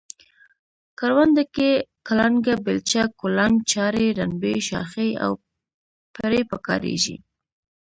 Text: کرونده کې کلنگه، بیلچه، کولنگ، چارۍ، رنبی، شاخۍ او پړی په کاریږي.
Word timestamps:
کرونده 0.99 1.43
کې 1.55 1.69
کلنگه، 2.07 2.53
بیلچه، 2.65 3.03
کولنگ، 3.19 3.55
چارۍ، 3.71 4.07
رنبی، 4.19 4.55
شاخۍ 4.67 5.09
او 5.23 5.31
پړی 6.15 6.41
په 6.49 6.57
کاریږي. 6.65 7.15